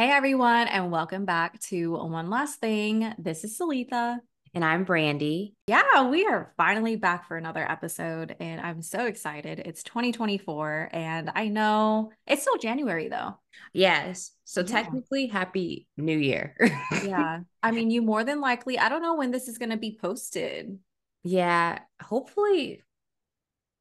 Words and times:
Hey 0.00 0.10
everyone, 0.12 0.66
and 0.66 0.90
welcome 0.90 1.26
back 1.26 1.60
to 1.64 1.92
One 1.92 2.30
Last 2.30 2.58
Thing. 2.58 3.12
This 3.18 3.44
is 3.44 3.58
Salitha. 3.58 4.16
And 4.54 4.64
I'm 4.64 4.86
Brandi. 4.86 5.52
Yeah, 5.66 6.08
we 6.08 6.24
are 6.24 6.54
finally 6.56 6.96
back 6.96 7.28
for 7.28 7.36
another 7.36 7.70
episode, 7.70 8.34
and 8.40 8.62
I'm 8.62 8.80
so 8.80 9.04
excited. 9.04 9.58
It's 9.58 9.82
2024, 9.82 10.88
and 10.92 11.30
I 11.34 11.48
know 11.48 12.12
it's 12.26 12.40
still 12.40 12.56
January 12.56 13.08
though. 13.08 13.38
Yes. 13.74 14.30
So 14.44 14.62
yeah. 14.62 14.68
technically, 14.68 15.26
happy 15.26 15.86
new 15.98 16.16
year. 16.16 16.56
yeah. 17.04 17.40
I 17.62 17.70
mean, 17.70 17.90
you 17.90 18.00
more 18.00 18.24
than 18.24 18.40
likely, 18.40 18.78
I 18.78 18.88
don't 18.88 19.02
know 19.02 19.16
when 19.16 19.32
this 19.32 19.48
is 19.48 19.58
going 19.58 19.68
to 19.68 19.76
be 19.76 19.98
posted. 20.00 20.78
Yeah. 21.24 21.78
Hopefully, 22.00 22.80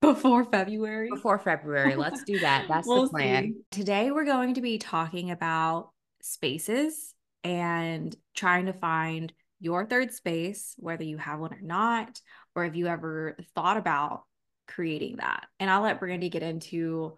before 0.01 0.43
February. 0.43 1.11
Before 1.13 1.39
February. 1.39 1.95
Let's 1.95 2.25
do 2.25 2.39
that. 2.39 2.65
That's 2.67 2.85
we'll 2.85 3.03
the 3.03 3.09
plan. 3.09 3.43
See. 3.53 3.61
Today, 3.71 4.11
we're 4.11 4.25
going 4.25 4.55
to 4.55 4.61
be 4.61 4.79
talking 4.79 5.31
about 5.31 5.91
spaces 6.21 7.13
and 7.43 8.15
trying 8.35 8.65
to 8.65 8.73
find 8.73 9.33
your 9.59 9.85
third 9.85 10.13
space, 10.13 10.73
whether 10.77 11.03
you 11.03 11.17
have 11.17 11.39
one 11.39 11.53
or 11.53 11.61
not, 11.61 12.19
or 12.55 12.65
if 12.65 12.75
you 12.75 12.87
ever 12.87 13.37
thought 13.55 13.77
about 13.77 14.23
creating 14.67 15.17
that. 15.17 15.47
And 15.59 15.69
I'll 15.69 15.81
let 15.81 15.99
Brandi 15.99 16.31
get 16.31 16.43
into 16.43 17.17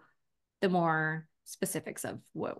the 0.60 0.68
more 0.68 1.26
specifics 1.44 2.04
of 2.04 2.18
what 2.32 2.58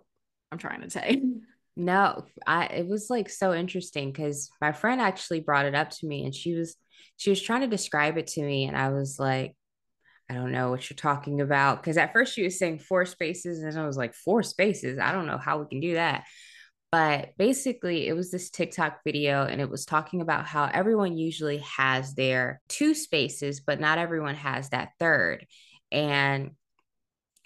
I'm 0.51 0.57
trying 0.57 0.81
to 0.81 0.89
say. 0.89 1.21
No, 1.75 2.25
I 2.45 2.65
it 2.67 2.87
was 2.87 3.09
like 3.09 3.29
so 3.29 3.51
interesting 3.51 4.11
because 4.11 4.51
my 4.61 4.73
friend 4.73 5.01
actually 5.01 5.39
brought 5.39 5.65
it 5.65 5.73
up 5.73 5.89
to 5.89 6.05
me 6.05 6.23
and 6.23 6.35
she 6.35 6.53
was 6.53 6.75
she 7.17 7.31
was 7.31 7.41
trying 7.41 7.61
to 7.61 7.67
describe 7.67 8.17
it 8.19 8.27
to 8.27 8.43
me 8.43 8.65
and 8.65 8.77
I 8.77 8.89
was 8.89 9.17
like, 9.17 9.55
I 10.29 10.35
don't 10.35 10.51
know 10.51 10.69
what 10.69 10.89
you're 10.89 10.95
talking 10.95 11.41
about. 11.41 11.81
Because 11.81 11.97
at 11.97 12.13
first 12.13 12.33
she 12.33 12.43
was 12.43 12.57
saying 12.57 12.79
four 12.79 13.05
spaces, 13.05 13.61
and 13.61 13.77
I 13.77 13.85
was 13.85 13.97
like, 13.97 14.13
four 14.13 14.43
spaces? 14.43 14.99
I 14.99 15.11
don't 15.11 15.27
know 15.27 15.37
how 15.37 15.59
we 15.59 15.67
can 15.67 15.79
do 15.79 15.93
that. 15.95 16.25
But 16.91 17.31
basically, 17.37 18.07
it 18.07 18.13
was 18.13 18.29
this 18.29 18.49
TikTok 18.49 18.99
video, 19.03 19.45
and 19.45 19.59
it 19.59 19.69
was 19.69 19.85
talking 19.85 20.21
about 20.21 20.45
how 20.45 20.69
everyone 20.71 21.17
usually 21.17 21.57
has 21.59 22.13
their 22.13 22.61
two 22.69 22.93
spaces, 22.93 23.61
but 23.61 23.79
not 23.79 23.97
everyone 23.97 24.35
has 24.35 24.69
that 24.69 24.89
third. 24.99 25.45
And 25.91 26.51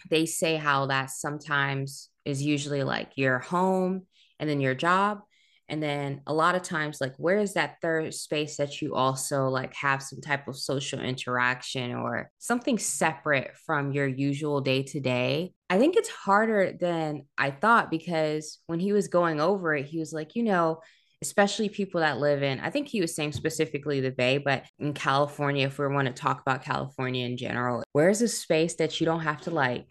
they 0.10 0.26
say 0.26 0.58
how 0.58 0.88
that 0.88 1.12
sometimes 1.12 2.10
is 2.26 2.44
usually 2.44 2.84
like 2.84 3.12
your 3.16 3.40
home 3.40 4.06
and 4.40 4.50
then 4.50 4.62
your 4.62 4.76
job 4.76 5.22
and 5.70 5.82
then 5.84 6.22
a 6.26 6.34
lot 6.34 6.56
of 6.56 6.62
times 6.64 7.00
like 7.02 7.14
where 7.18 7.38
is 7.38 7.54
that 7.54 7.78
third 7.82 8.14
space 8.14 8.58
that 8.58 8.82
you 8.82 8.96
also 8.96 9.48
like 9.48 9.74
have 9.76 10.02
some 10.02 10.22
type 10.22 10.48
of 10.48 10.58
social 10.58 11.00
interaction 11.00 11.94
or 11.94 12.30
something 12.40 12.78
separate 12.78 13.52
from 13.66 13.92
your 13.92 14.08
usual 14.08 14.62
day 14.62 14.84
to 14.84 15.00
day? 15.00 15.54
I 15.70 15.78
think 15.80 15.98
it's 15.98 16.10
harder 16.10 16.72
than 16.80 17.26
i 17.38 17.52
thought 17.52 17.92
because 17.92 18.60
when 18.68 18.80
he 18.80 18.94
was 18.94 19.10
going 19.10 19.42
over 19.42 19.76
it 19.76 19.86
he 19.86 20.00
was 20.00 20.14
like 20.14 20.36
you 20.36 20.44
know 20.44 20.80
especially 21.22 21.68
people 21.68 22.02
that 22.02 22.20
live 22.20 22.44
in 22.44 22.60
i 22.60 22.70
think 22.70 22.88
he 22.88 23.02
was 23.02 23.16
saying 23.16 23.32
specifically 23.32 24.00
the 24.00 24.12
bay 24.12 24.38
but 24.38 24.64
in 24.80 24.94
california 24.94 25.66
if 25.66 25.78
we 25.78 25.88
want 25.88 26.08
to 26.08 26.14
talk 26.14 26.42
about 26.42 26.64
california 26.64 27.26
in 27.26 27.36
general 27.38 27.84
where's 27.92 28.22
a 28.22 28.28
space 28.28 28.76
that 28.76 29.00
you 29.00 29.06
don't 29.06 29.22
have 29.22 29.42
to 29.42 29.52
like 29.52 29.88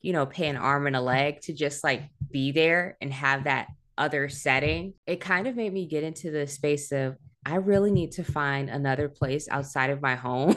you 0.00 0.12
know 0.12 0.26
pay 0.26 0.48
an 0.48 0.56
arm 0.56 0.86
and 0.86 0.96
a 0.96 1.00
leg 1.00 1.40
to 1.40 1.52
just 1.52 1.84
like 1.84 2.02
be 2.30 2.52
there 2.52 2.96
and 3.00 3.12
have 3.12 3.44
that 3.44 3.68
other 4.00 4.28
setting, 4.28 4.94
it 5.06 5.20
kind 5.20 5.46
of 5.46 5.54
made 5.54 5.72
me 5.72 5.86
get 5.86 6.02
into 6.02 6.30
the 6.30 6.46
space 6.46 6.90
of 6.90 7.16
I 7.44 7.56
really 7.56 7.90
need 7.90 8.12
to 8.12 8.24
find 8.24 8.68
another 8.68 9.08
place 9.08 9.48
outside 9.48 9.90
of 9.90 10.02
my 10.02 10.14
home 10.14 10.54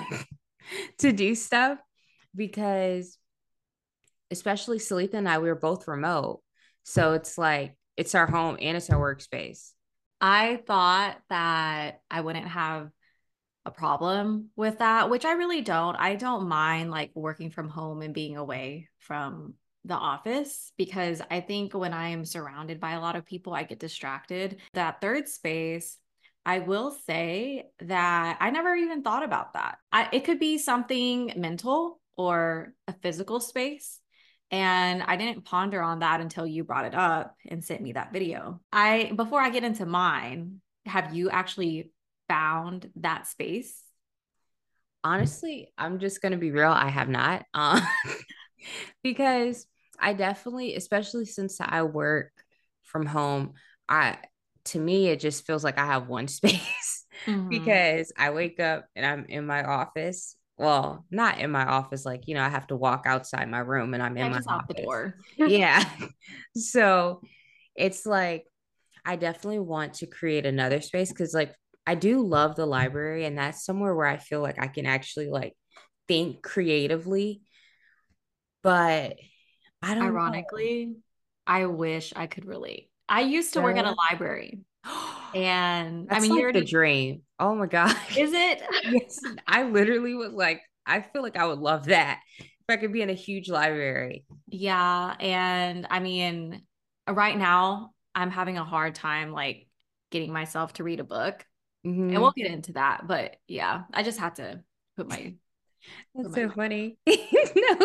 to 1.00 1.12
do 1.12 1.36
stuff 1.36 1.80
because 2.36 3.18
especially 4.32 4.80
Salitha 4.80 5.16
and 5.16 5.30
I, 5.30 5.38
we 5.38 5.50
were 5.50 5.56
both 5.56 5.88
remote. 5.88 6.42
So 6.84 7.14
it's 7.14 7.38
like 7.38 7.78
it's 7.96 8.16
our 8.16 8.28
home 8.28 8.58
and 8.60 8.76
it's 8.76 8.90
our 8.90 9.00
workspace. 9.00 9.72
I 10.20 10.62
thought 10.66 11.18
that 11.30 12.02
I 12.10 12.22
wouldn't 12.22 12.48
have 12.48 12.90
a 13.66 13.72
problem 13.72 14.50
with 14.56 14.80
that, 14.80 15.10
which 15.10 15.26
I 15.26 15.34
really 15.34 15.62
don't. 15.62 15.96
I 15.96 16.16
don't 16.16 16.48
mind 16.48 16.92
like 16.92 17.12
working 17.14 17.50
from 17.50 17.70
home 17.70 18.02
and 18.02 18.14
being 18.14 18.36
away 18.36 18.90
from 19.00 19.54
the 19.86 19.96
office 19.96 20.72
because 20.78 21.22
I 21.30 21.42
think 21.42 21.74
when 21.74 21.94
I 21.94 22.10
am 22.10 22.26
surrounded 22.26 22.80
by 22.80 22.92
a 22.92 23.02
lot 23.02 23.16
of 23.16 23.26
people, 23.26 23.54
I 23.54 23.64
get 23.64 23.80
distracted. 23.80 24.60
That 24.74 25.02
third 25.02 25.28
space, 25.28 25.98
I 26.46 26.60
will 26.60 26.92
say 27.06 27.70
that 27.80 28.38
I 28.40 28.50
never 28.50 28.76
even 28.76 29.04
thought 29.04 29.24
about 29.24 29.54
that. 29.54 29.78
I, 29.92 30.10
it 30.12 30.26
could 30.26 30.40
be 30.40 30.58
something 30.58 31.34
mental 31.36 32.00
or 32.18 32.74
a 32.88 32.94
physical 32.94 33.40
space. 33.40 34.00
And 34.52 35.02
I 35.02 35.16
didn't 35.16 35.46
ponder 35.46 35.82
on 35.82 36.00
that 36.00 36.22
until 36.22 36.46
you 36.46 36.64
brought 36.64 36.86
it 36.86 36.94
up 36.94 37.36
and 37.48 37.64
sent 37.64 37.82
me 37.82 37.94
that 37.94 38.14
video. 38.14 38.62
I 38.72 39.12
before 39.16 39.42
I 39.42 39.50
get 39.50 39.64
into 39.64 39.86
mine, 39.86 40.62
have 40.86 41.16
you 41.16 41.30
actually 41.30 41.92
found 42.28 42.90
that 42.98 43.26
space? 43.26 43.82
Honestly, 45.04 45.70
I'm 45.78 45.98
just 45.98 46.22
gonna 46.22 46.38
be 46.38 46.52
real. 46.52 46.70
I 46.70 46.90
have 46.90 47.10
not. 47.10 47.46
Uh, 47.54 47.82
because 49.04 49.66
I 50.00 50.14
definitely, 50.14 50.76
especially 50.76 51.26
since 51.26 51.60
I 51.60 51.84
work 51.84 52.32
from 52.84 53.06
home, 53.06 53.54
I 53.88 54.18
to 54.66 54.80
me 54.80 55.08
it 55.08 55.20
just 55.20 55.46
feels 55.46 55.64
like 55.64 55.78
I 55.78 55.86
have 55.86 56.08
one 56.08 56.28
space 56.30 57.06
mm-hmm. 57.26 57.50
because 57.50 58.12
I 58.18 58.32
wake 58.32 58.60
up 58.60 58.86
and 58.96 59.06
I'm 59.06 59.26
in 59.26 59.46
my 59.46 59.64
office. 59.64 60.36
Well, 60.58 61.06
not 61.10 61.40
in 61.40 61.52
my 61.52 61.66
office, 61.66 62.06
like 62.06 62.28
you 62.28 62.36
know, 62.36 62.44
I 62.44 62.50
have 62.50 62.68
to 62.68 62.76
walk 62.76 63.04
outside 63.06 63.50
my 63.50 63.60
room 63.60 63.94
and 63.94 64.04
I'm 64.04 64.18
in 64.18 64.26
I 64.26 64.30
my 64.30 64.38
just 64.38 64.50
office. 64.50 64.76
the 64.76 64.84
door. 64.84 65.16
yeah. 65.38 65.84
So 66.56 67.22
it's 67.76 68.06
like 68.06 68.46
I 69.06 69.16
definitely 69.16 69.60
want 69.60 69.96
to 69.96 70.08
create 70.08 70.46
another 70.46 70.82
space 70.82 71.10
because 71.10 71.34
like 71.34 71.54
I 71.86 71.96
do 71.96 72.26
love 72.26 72.56
the 72.56 72.66
library 72.66 73.26
and 73.26 73.38
that's 73.38 73.66
somewhere 73.66 73.94
where 73.94 74.08
I 74.08 74.18
feel 74.18 74.42
like 74.42 74.60
I 74.60 74.68
can 74.68 74.86
actually 74.86 75.30
like 75.30 75.54
think 76.08 76.42
creatively. 76.42 77.42
But 78.62 79.18
I 79.84 79.96
don't 79.96 80.04
Ironically, 80.04 80.86
know. 80.86 80.96
I 81.46 81.66
wish 81.66 82.14
I 82.16 82.28
could 82.28 82.46
relate. 82.46 82.90
I 83.10 83.22
used 83.22 83.54
to 83.54 83.62
work 83.62 83.78
at 83.78 83.86
a 83.86 83.92
library. 83.92 84.60
And 85.36 86.08
That's 86.08 86.20
I 86.20 86.22
mean, 86.22 86.32
like 86.34 86.42
you're 86.42 86.54
the 86.54 86.64
dream. 86.64 87.24
Oh 87.40 87.56
my 87.56 87.66
god. 87.66 87.96
Is 88.16 88.32
it? 88.34 88.62
yes. 88.84 89.20
I 89.48 89.64
literally 89.64 90.14
was 90.14 90.32
like 90.32 90.62
I 90.86 91.02
feel 91.02 91.24
like 91.24 91.38
I 91.38 91.48
would 91.48 91.58
love 91.58 91.86
that 91.86 92.20
if 92.38 92.48
I 92.70 92.78
could 92.78 92.94
be 92.94 93.02
in 93.02 93.10
a 93.10 93.14
huge 93.14 93.50
library. 93.50 94.26
Yeah, 94.48 95.16
and 95.20 95.88
I 95.90 96.02
mean, 96.02 96.62
right 97.10 97.36
now 97.36 97.94
I'm 98.14 98.30
having 98.30 98.60
a 98.60 98.64
hard 98.64 98.94
time 98.94 99.32
like 99.32 99.68
getting 100.12 100.32
myself 100.32 100.74
to 100.74 100.84
read 100.84 101.00
a 101.00 101.04
book. 101.04 101.44
Mm-hmm. 101.84 102.12
And 102.12 102.22
we'll 102.22 102.32
get 102.32 102.52
into 102.52 102.74
that, 102.74 103.08
but 103.08 103.36
yeah, 103.48 103.84
I 103.92 104.04
just 104.04 104.20
had 104.20 104.36
to 104.36 104.64
put 104.96 105.10
my 105.10 105.34
that's 106.16 106.36
so 106.36 106.50
funny. 106.50 106.98
no, 107.08 107.78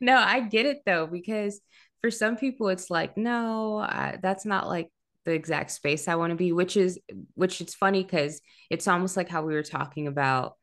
no, 0.00 0.16
I 0.16 0.40
get 0.40 0.66
it 0.66 0.78
though, 0.84 1.06
because 1.06 1.60
for 2.00 2.10
some 2.10 2.36
people 2.36 2.68
it's 2.68 2.90
like, 2.90 3.16
no, 3.16 3.78
I, 3.78 4.18
that's 4.22 4.44
not 4.44 4.68
like 4.68 4.90
the 5.24 5.32
exact 5.32 5.70
space 5.70 6.08
I 6.08 6.14
want 6.14 6.30
to 6.30 6.36
be, 6.36 6.52
which 6.52 6.76
is, 6.76 6.98
which 7.34 7.60
it's 7.60 7.74
funny 7.74 8.02
because 8.02 8.40
it's 8.70 8.88
almost 8.88 9.16
like 9.16 9.28
how 9.28 9.42
we 9.42 9.54
were 9.54 9.62
talking 9.62 10.06
about, 10.06 10.54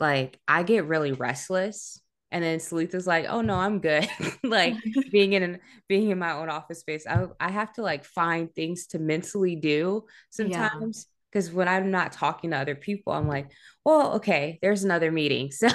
like, 0.00 0.38
I 0.48 0.62
get 0.62 0.86
really 0.86 1.12
restless. 1.12 2.00
And 2.32 2.42
then 2.42 2.58
Salitha's 2.58 3.06
like, 3.06 3.26
oh 3.28 3.42
no, 3.42 3.54
I'm 3.54 3.78
good. 3.80 4.08
like 4.42 4.74
being 5.12 5.34
in 5.34 5.60
being 5.86 6.10
in 6.10 6.18
my 6.18 6.32
own 6.32 6.48
office 6.48 6.80
space. 6.80 7.06
I, 7.06 7.26
I 7.38 7.50
have 7.50 7.74
to 7.74 7.82
like 7.82 8.04
find 8.04 8.52
things 8.54 8.86
to 8.88 8.98
mentally 8.98 9.54
do 9.54 10.04
sometimes 10.30 11.06
because 11.32 11.50
when 11.50 11.68
I'm 11.68 11.90
not 11.90 12.12
talking 12.12 12.50
to 12.50 12.58
other 12.58 12.74
people, 12.74 13.12
I'm 13.12 13.26
like, 13.26 13.50
well, 13.84 14.14
okay, 14.14 14.58
there's 14.60 14.84
another 14.84 15.10
meeting. 15.10 15.50
So 15.62 15.68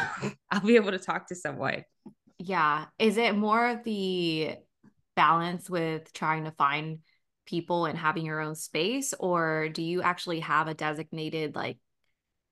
I'll 0.51 0.61
be 0.61 0.75
able 0.75 0.91
to 0.91 0.99
talk 0.99 1.27
to 1.27 1.35
someone. 1.35 1.83
Yeah. 2.37 2.85
Is 2.99 3.17
it 3.17 3.35
more 3.35 3.67
of 3.67 3.83
the 3.83 4.55
balance 5.15 5.69
with 5.69 6.13
trying 6.13 6.45
to 6.45 6.51
find 6.51 6.99
people 7.45 7.85
and 7.85 7.97
having 7.97 8.25
your 8.25 8.41
own 8.41 8.55
space? 8.55 9.13
Or 9.19 9.69
do 9.69 9.81
you 9.81 10.01
actually 10.01 10.41
have 10.41 10.67
a 10.67 10.73
designated 10.73 11.55
like 11.55 11.77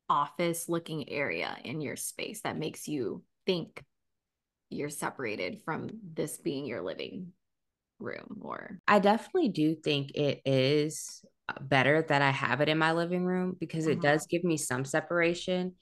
office 0.10 0.70
looking 0.70 1.10
area 1.10 1.56
in 1.64 1.82
your 1.82 1.96
space 1.96 2.42
that 2.42 2.58
makes 2.58 2.88
you 2.88 3.24
think 3.46 3.84
you're 4.70 4.90
separated 4.90 5.62
from 5.64 5.90
this 6.14 6.38
being 6.38 6.66
your 6.66 6.82
living 6.82 7.32
room 8.00 8.40
or 8.42 8.80
I 8.88 9.00
definitely 9.00 9.50
do 9.50 9.76
think 9.76 10.12
it 10.16 10.42
is 10.46 11.24
better 11.62 12.02
that 12.02 12.22
I 12.22 12.32
have 12.32 12.62
it 12.62 12.70
in 12.70 12.78
my 12.78 12.94
living 12.94 13.26
room 13.26 13.56
because 13.60 13.88
it 13.88 14.00
uh-huh. 14.00 14.14
does 14.14 14.28
give 14.28 14.44
me 14.44 14.58
some 14.58 14.86
separation. 14.86 15.74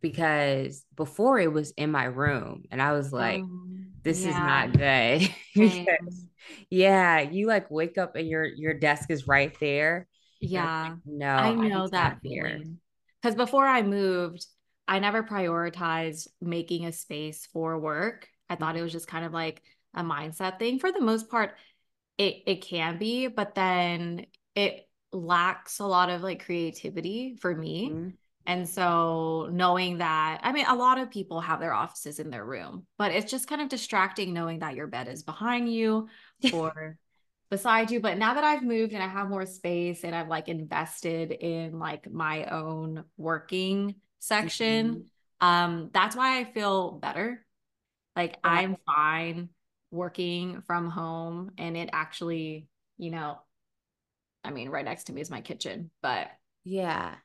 Because 0.00 0.84
before 0.94 1.40
it 1.40 1.52
was 1.52 1.72
in 1.72 1.90
my 1.90 2.04
room, 2.04 2.62
and 2.70 2.80
I 2.80 2.92
was 2.92 3.12
like, 3.12 3.40
um, 3.40 3.88
this 4.04 4.22
yeah. 4.22 4.28
is 4.28 4.36
not 4.36 4.72
good. 4.78 5.34
because, 5.54 6.26
yeah, 6.70 7.20
you 7.20 7.48
like 7.48 7.68
wake 7.68 7.98
up 7.98 8.14
and 8.14 8.28
your 8.28 8.44
your 8.44 8.74
desk 8.74 9.10
is 9.10 9.26
right 9.26 9.52
there. 9.58 10.06
Yeah, 10.40 10.90
like, 10.90 10.92
no, 11.04 11.26
I 11.26 11.52
know 11.52 11.84
I 11.84 11.88
that 11.88 12.18
feeling. 12.22 12.78
Because 13.20 13.34
before 13.34 13.66
I 13.66 13.82
moved, 13.82 14.46
I 14.86 15.00
never 15.00 15.24
prioritized 15.24 16.28
making 16.40 16.86
a 16.86 16.92
space 16.92 17.48
for 17.52 17.78
work. 17.78 18.28
I 18.48 18.54
thought 18.54 18.76
it 18.76 18.82
was 18.82 18.92
just 18.92 19.08
kind 19.08 19.24
of 19.24 19.32
like 19.32 19.62
a 19.94 20.02
mindset 20.02 20.58
thing. 20.58 20.78
For 20.78 20.92
the 20.92 21.00
most 21.00 21.28
part, 21.28 21.56
it 22.18 22.42
it 22.46 22.62
can 22.62 22.98
be, 22.98 23.26
but 23.26 23.54
then 23.54 24.26
it 24.54 24.87
lacks 25.12 25.78
a 25.78 25.86
lot 25.86 26.10
of 26.10 26.22
like 26.22 26.44
creativity 26.44 27.36
for 27.40 27.54
me. 27.54 27.90
Mm-hmm. 27.90 28.08
And 28.46 28.66
so 28.66 29.48
knowing 29.52 29.98
that, 29.98 30.40
I 30.42 30.52
mean, 30.52 30.64
a 30.66 30.74
lot 30.74 30.98
of 30.98 31.10
people 31.10 31.40
have 31.40 31.60
their 31.60 31.74
offices 31.74 32.18
in 32.18 32.30
their 32.30 32.44
room, 32.44 32.86
but 32.96 33.12
it's 33.12 33.30
just 33.30 33.46
kind 33.46 33.60
of 33.60 33.68
distracting 33.68 34.32
knowing 34.32 34.60
that 34.60 34.74
your 34.74 34.86
bed 34.86 35.06
is 35.06 35.22
behind 35.22 35.70
you 35.70 36.08
or 36.54 36.96
beside 37.50 37.90
you. 37.90 38.00
But 38.00 38.16
now 38.16 38.34
that 38.34 38.44
I've 38.44 38.62
moved 38.62 38.94
and 38.94 39.02
I 39.02 39.08
have 39.08 39.28
more 39.28 39.44
space 39.44 40.02
and 40.02 40.14
I've 40.14 40.28
like 40.28 40.48
invested 40.48 41.30
in 41.30 41.78
like 41.78 42.10
my 42.10 42.46
own 42.46 43.04
working 43.18 43.96
section, 44.18 44.94
mm-hmm. 45.42 45.46
um, 45.46 45.90
that's 45.92 46.16
why 46.16 46.40
I 46.40 46.44
feel 46.44 46.92
better. 46.92 47.44
Like 48.16 48.38
yeah. 48.42 48.50
I'm 48.50 48.76
fine 48.86 49.50
working 49.90 50.62
from 50.66 50.88
home 50.88 51.52
and 51.58 51.76
it 51.76 51.90
actually, 51.92 52.66
you 52.96 53.10
know, 53.10 53.38
I 54.48 54.50
mean, 54.50 54.70
right 54.70 54.84
next 54.84 55.04
to 55.04 55.12
me 55.12 55.20
is 55.20 55.30
my 55.30 55.42
kitchen, 55.42 55.90
but 56.02 56.28
yeah. 56.64 57.16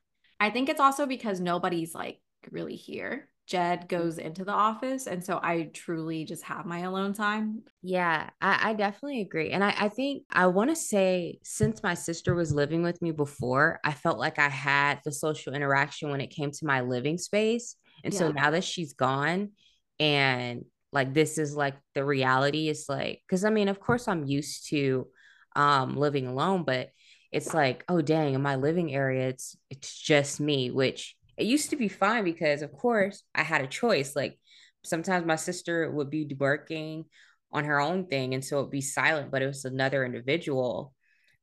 I 0.41 0.49
think 0.49 0.67
it's 0.67 0.81
also 0.81 1.05
because 1.05 1.39
nobody's 1.39 1.95
like 1.95 2.19
really 2.51 2.75
here. 2.75 3.29
Jed 3.47 3.87
goes 3.87 4.17
into 4.17 4.43
the 4.43 4.51
office. 4.51 5.07
And 5.07 5.23
so 5.23 5.39
I 5.41 5.69
truly 5.73 6.25
just 6.25 6.43
have 6.43 6.65
my 6.65 6.79
alone 6.79 7.13
time. 7.13 7.61
Yeah, 7.81 8.29
I, 8.41 8.69
I 8.69 8.73
definitely 8.73 9.21
agree. 9.21 9.51
And 9.51 9.63
I, 9.63 9.73
I 9.77 9.89
think 9.89 10.23
I 10.31 10.47
want 10.47 10.69
to 10.69 10.75
say, 10.75 11.39
since 11.43 11.81
my 11.81 11.93
sister 11.93 12.35
was 12.35 12.53
living 12.53 12.83
with 12.83 13.01
me 13.01 13.11
before, 13.11 13.79
I 13.83 13.93
felt 13.93 14.19
like 14.19 14.37
I 14.37 14.49
had 14.49 14.99
the 15.05 15.11
social 15.11 15.53
interaction 15.53 16.09
when 16.09 16.21
it 16.21 16.27
came 16.29 16.51
to 16.51 16.65
my 16.65 16.81
living 16.81 17.17
space. 17.17 17.75
And 18.03 18.13
yeah. 18.13 18.19
so 18.19 18.31
now 18.31 18.51
that 18.51 18.65
she's 18.65 18.93
gone 18.93 19.51
and 19.99 20.65
like 20.91 21.13
this 21.13 21.37
is 21.37 21.55
like 21.55 21.75
the 21.95 22.03
reality, 22.03 22.69
it's 22.69 22.89
like, 22.89 23.21
because 23.27 23.45
I 23.45 23.49
mean, 23.49 23.69
of 23.69 23.79
course, 23.79 24.07
I'm 24.07 24.25
used 24.25 24.69
to 24.69 25.07
um 25.55 25.95
living 25.95 26.27
alone, 26.27 26.63
but 26.63 26.89
it's 27.33 27.53
like, 27.53 27.83
oh 27.89 28.01
dang, 28.01 28.35
in 28.35 28.41
my 28.41 28.55
living 28.55 28.93
area, 28.93 29.29
it's 29.29 29.57
it's 29.69 29.97
just 29.99 30.39
me, 30.39 30.71
which 30.71 31.15
it 31.37 31.45
used 31.45 31.71
to 31.71 31.75
be 31.75 31.87
fine 31.87 32.23
because 32.23 32.61
of 32.61 32.71
course 32.71 33.23
I 33.33 33.43
had 33.43 33.61
a 33.61 33.67
choice. 33.67 34.15
Like 34.15 34.39
sometimes 34.83 35.25
my 35.25 35.35
sister 35.35 35.89
would 35.91 36.09
be 36.09 36.33
working 36.37 37.05
on 37.51 37.65
her 37.65 37.79
own 37.79 38.07
thing 38.07 38.33
and 38.33 38.45
so 38.45 38.59
it'd 38.59 38.71
be 38.71 38.81
silent, 38.81 39.31
but 39.31 39.41
it 39.41 39.47
was 39.47 39.65
another 39.65 40.05
individual. 40.05 40.93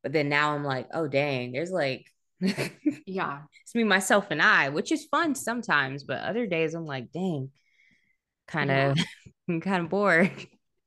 But 0.03 0.13
then 0.13 0.29
now 0.29 0.55
I'm 0.55 0.65
like, 0.65 0.89
oh 0.95 1.09
dang, 1.09 1.53
there's 1.53 1.73
like 1.73 2.07
yeah. 3.07 3.41
It's 3.63 3.75
me, 3.75 3.85
myself, 3.85 4.29
and 4.31 4.41
I, 4.41 4.71
which 4.71 4.93
is 4.93 5.05
fun 5.07 5.35
sometimes, 5.35 6.05
but 6.05 6.23
other 6.23 6.47
days 6.47 6.75
I'm 6.75 6.87
like, 6.87 7.13
dang, 7.13 7.51
kind 8.49 8.71
of 8.71 8.99
yeah. 9.47 9.59
kind 9.61 9.85
of 9.85 9.91
bored. 9.91 10.31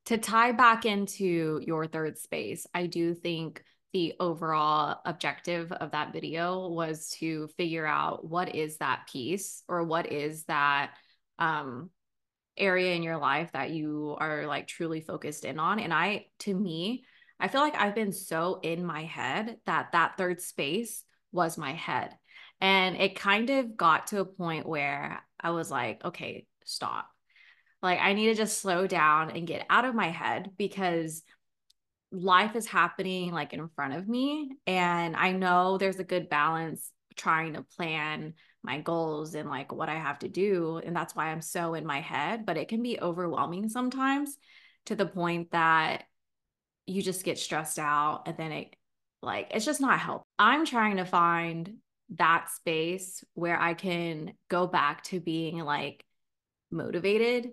To 0.08 0.18
tie 0.18 0.52
back 0.52 0.86
into 0.86 1.62
your 1.66 1.88
third 1.88 2.18
space, 2.18 2.68
I 2.74 2.88
do 2.88 3.14
think 3.14 3.64
the 3.94 4.16
overall 4.20 5.00
objective 5.06 5.72
of 5.72 5.92
that 5.92 6.12
video 6.12 6.68
was 6.68 7.10
to 7.20 7.48
figure 7.58 7.86
out 7.86 8.28
what 8.28 8.56
is 8.56 8.78
that 8.78 9.08
piece 9.12 9.64
or 9.68 9.84
what 9.84 10.12
is 10.12 10.44
that 10.46 10.92
um, 11.38 11.92
area 12.58 12.96
in 12.96 13.04
your 13.04 13.18
life 13.18 13.52
that 13.54 13.70
you 13.70 14.16
are 14.20 14.48
like 14.48 14.68
truly 14.68 15.02
focused 15.02 15.46
in 15.46 15.60
on. 15.60 15.80
And 15.80 15.94
I, 15.94 16.26
to 16.40 16.54
me, 16.54 17.06
I 17.40 17.48
feel 17.48 17.62
like 17.62 17.76
I've 17.76 17.96
been 17.96 18.12
so 18.12 18.60
in 18.64 18.86
my 18.86 19.04
head 19.04 19.58
that 19.66 19.92
that 19.92 20.18
third 20.18 20.42
space 20.42 21.04
was 21.32 21.58
my 21.58 21.74
head. 21.74 22.16
And 22.62 22.96
it 22.96 23.16
kind 23.16 23.50
of 23.50 23.76
got 23.76 24.08
to 24.08 24.22
a 24.22 24.26
point 24.26 24.68
where 24.68 25.22
I 25.40 25.52
was 25.52 25.70
like, 25.70 26.04
okay, 26.06 26.48
stop. 26.64 27.10
Like, 27.82 28.00
I 28.00 28.14
need 28.14 28.28
to 28.28 28.36
just 28.36 28.60
slow 28.60 28.88
down 28.88 29.32
and 29.32 29.46
get 29.46 29.66
out 29.70 29.84
of 29.84 29.94
my 29.94 30.08
head 30.08 30.52
because 30.58 31.22
life 32.14 32.56
is 32.56 32.68
happening 32.68 33.32
like 33.32 33.54
in 33.54 33.68
front 33.70 33.96
of 33.96 34.08
me 34.08 34.52
and 34.68 35.16
i 35.16 35.32
know 35.32 35.80
there's 35.80 35.98
a 35.98 36.04
good 36.04 36.30
balance 36.30 36.92
trying 37.16 37.54
to 37.54 37.66
plan 37.76 38.36
my 38.62 38.80
goals 38.80 39.34
and 39.34 39.50
like 39.50 39.72
what 39.74 39.90
i 39.90 39.96
have 39.96 40.20
to 40.20 40.30
do 40.30 40.80
and 40.86 40.96
that's 40.96 41.16
why 41.16 41.30
i'm 41.30 41.42
so 41.42 41.74
in 41.74 41.86
my 41.86 42.00
head 42.00 42.46
but 42.46 42.56
it 42.56 42.68
can 42.68 42.84
be 42.84 43.00
overwhelming 43.02 43.68
sometimes 43.68 44.38
to 44.86 44.96
the 44.96 45.08
point 45.08 45.50
that 45.52 46.04
you 46.86 47.02
just 47.02 47.24
get 47.24 47.40
stressed 47.40 47.80
out 47.80 48.24
and 48.28 48.38
then 48.38 48.52
it 48.52 48.76
like 49.24 49.48
it's 49.50 49.66
just 49.66 49.82
not 49.82 50.00
help 50.00 50.24
i'm 50.38 50.68
trying 50.68 50.98
to 50.98 51.06
find 51.06 51.78
that 52.16 52.48
space 52.52 53.24
where 53.34 53.60
i 53.60 53.74
can 53.74 54.34
go 54.50 54.68
back 54.68 55.04
to 55.04 55.20
being 55.20 55.58
like 55.58 56.06
motivated 56.70 57.50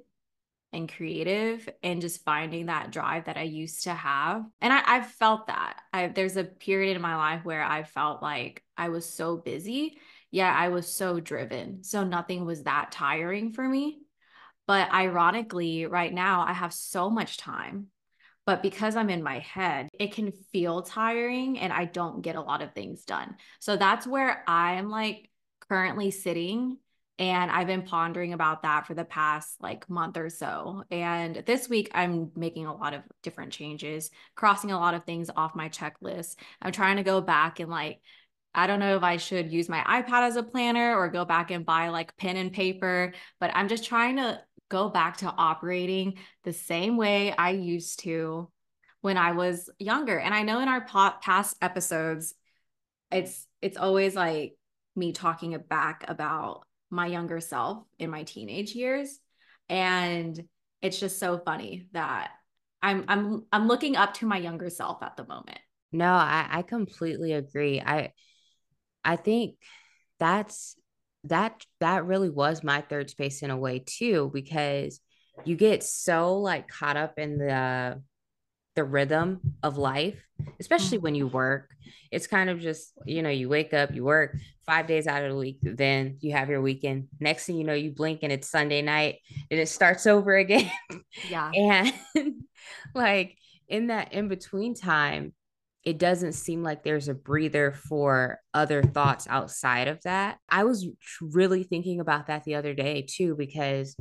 and 0.72 0.92
creative 0.92 1.68
and 1.82 2.00
just 2.00 2.24
finding 2.24 2.66
that 2.66 2.92
drive 2.92 3.24
that 3.24 3.36
I 3.36 3.42
used 3.42 3.84
to 3.84 3.94
have. 3.94 4.44
And 4.60 4.72
I, 4.72 4.80
have 4.94 5.10
felt 5.10 5.48
that. 5.48 5.80
I, 5.92 6.08
there's 6.08 6.36
a 6.36 6.44
period 6.44 6.96
in 6.96 7.02
my 7.02 7.16
life 7.16 7.44
where 7.44 7.62
I 7.62 7.82
felt 7.82 8.22
like 8.22 8.62
I 8.76 8.88
was 8.88 9.04
so 9.04 9.36
busy, 9.36 9.98
yet 10.30 10.54
I 10.54 10.68
was 10.68 10.86
so 10.86 11.18
driven. 11.18 11.82
So 11.82 12.04
nothing 12.04 12.44
was 12.44 12.62
that 12.64 12.92
tiring 12.92 13.52
for 13.52 13.68
me. 13.68 14.00
But 14.66 14.92
ironically, 14.92 15.86
right 15.86 16.12
now, 16.12 16.42
I 16.42 16.52
have 16.52 16.72
so 16.72 17.10
much 17.10 17.36
time. 17.36 17.88
But 18.46 18.62
because 18.62 18.96
I'm 18.96 19.10
in 19.10 19.22
my 19.22 19.40
head, 19.40 19.88
it 19.92 20.12
can 20.12 20.32
feel 20.52 20.82
tiring 20.82 21.58
and 21.58 21.72
I 21.72 21.84
don't 21.84 22.22
get 22.22 22.36
a 22.36 22.40
lot 22.40 22.62
of 22.62 22.72
things 22.72 23.04
done. 23.04 23.36
So 23.58 23.76
that's 23.76 24.06
where 24.06 24.42
I'm 24.48 24.88
like 24.90 25.28
currently 25.68 26.10
sitting 26.10 26.78
and 27.20 27.50
I've 27.50 27.66
been 27.66 27.82
pondering 27.82 28.32
about 28.32 28.62
that 28.62 28.86
for 28.86 28.94
the 28.94 29.04
past 29.04 29.56
like 29.60 29.88
month 29.90 30.16
or 30.16 30.30
so. 30.30 30.84
And 30.90 31.42
this 31.46 31.68
week, 31.68 31.90
I'm 31.92 32.32
making 32.34 32.64
a 32.64 32.74
lot 32.74 32.94
of 32.94 33.02
different 33.22 33.52
changes, 33.52 34.10
crossing 34.34 34.72
a 34.72 34.80
lot 34.80 34.94
of 34.94 35.04
things 35.04 35.30
off 35.36 35.54
my 35.54 35.68
checklist. 35.68 36.36
I'm 36.62 36.72
trying 36.72 36.96
to 36.96 37.02
go 37.02 37.20
back 37.20 37.60
and 37.60 37.70
like, 37.70 38.00
I 38.54 38.66
don't 38.66 38.80
know 38.80 38.96
if 38.96 39.02
I 39.02 39.18
should 39.18 39.52
use 39.52 39.68
my 39.68 39.80
iPad 39.80 40.22
as 40.22 40.36
a 40.36 40.42
planner 40.42 40.96
or 40.96 41.10
go 41.10 41.26
back 41.26 41.50
and 41.50 41.66
buy 41.66 41.90
like 41.90 42.16
pen 42.16 42.38
and 42.38 42.50
paper, 42.50 43.12
but 43.38 43.50
I'm 43.54 43.68
just 43.68 43.84
trying 43.84 44.16
to 44.16 44.40
go 44.70 44.88
back 44.88 45.18
to 45.18 45.26
operating 45.26 46.14
the 46.44 46.54
same 46.54 46.96
way 46.96 47.32
I 47.36 47.50
used 47.50 48.00
to 48.00 48.50
when 49.02 49.18
I 49.18 49.32
was 49.32 49.68
younger. 49.78 50.18
And 50.18 50.32
I 50.32 50.42
know 50.42 50.60
in 50.60 50.68
our 50.68 50.80
past 51.20 51.54
episodes, 51.60 52.34
it's 53.12 53.46
it's 53.60 53.76
always 53.76 54.14
like 54.14 54.56
me 54.96 55.12
talking 55.12 55.56
back 55.68 56.04
about 56.08 56.64
my 56.90 57.06
younger 57.06 57.40
self 57.40 57.84
in 57.98 58.10
my 58.10 58.24
teenage 58.24 58.74
years. 58.74 59.18
And 59.68 60.42
it's 60.82 60.98
just 60.98 61.18
so 61.18 61.38
funny 61.38 61.86
that 61.92 62.30
i'm 62.82 63.04
i'm 63.08 63.44
i'm 63.52 63.68
looking 63.68 63.96
up 63.96 64.14
to 64.14 64.26
my 64.26 64.38
younger 64.38 64.70
self 64.70 65.02
at 65.02 65.16
the 65.16 65.26
moment. 65.26 65.58
No 65.92 66.12
i 66.12 66.46
i 66.50 66.62
completely 66.62 67.32
agree. 67.32 67.80
I 67.80 68.12
i 69.04 69.16
think 69.16 69.56
that's 70.18 70.76
that 71.24 71.64
that 71.80 72.06
really 72.06 72.30
was 72.30 72.64
my 72.64 72.80
third 72.80 73.10
space 73.10 73.42
in 73.42 73.50
a 73.50 73.56
way 73.56 73.82
too 73.84 74.30
because 74.32 75.00
you 75.44 75.56
get 75.56 75.82
so 75.82 76.38
like 76.38 76.68
caught 76.68 76.96
up 76.96 77.18
in 77.18 77.38
the 77.38 78.02
the 78.76 78.84
rhythm 78.84 79.40
of 79.62 79.78
life, 79.78 80.22
especially 80.58 80.98
when 80.98 81.14
you 81.14 81.26
work. 81.26 81.70
It's 82.10 82.26
kind 82.26 82.50
of 82.50 82.60
just, 82.60 82.92
you 83.04 83.22
know, 83.22 83.30
you 83.30 83.48
wake 83.48 83.74
up, 83.74 83.94
you 83.94 84.04
work 84.04 84.36
five 84.66 84.86
days 84.86 85.06
out 85.06 85.22
of 85.22 85.30
the 85.30 85.36
week, 85.36 85.58
then 85.62 86.16
you 86.20 86.32
have 86.32 86.48
your 86.48 86.60
weekend. 86.60 87.08
Next 87.18 87.46
thing 87.46 87.56
you 87.56 87.64
know, 87.64 87.74
you 87.74 87.90
blink 87.90 88.20
and 88.22 88.32
it's 88.32 88.48
Sunday 88.48 88.82
night 88.82 89.18
and 89.50 89.60
it 89.60 89.68
starts 89.68 90.06
over 90.06 90.36
again. 90.36 90.70
Yeah. 91.28 91.50
and 92.14 92.42
like 92.94 93.36
in 93.68 93.88
that 93.88 94.12
in 94.12 94.28
between 94.28 94.74
time, 94.74 95.34
it 95.84 95.98
doesn't 95.98 96.34
seem 96.34 96.62
like 96.62 96.84
there's 96.84 97.08
a 97.08 97.14
breather 97.14 97.72
for 97.72 98.38
other 98.52 98.82
thoughts 98.82 99.26
outside 99.30 99.88
of 99.88 100.00
that. 100.02 100.38
I 100.48 100.64
was 100.64 100.86
really 101.20 101.62
thinking 101.62 102.00
about 102.00 102.26
that 102.26 102.44
the 102.44 102.56
other 102.56 102.74
day 102.74 103.06
too, 103.08 103.34
because 103.34 103.96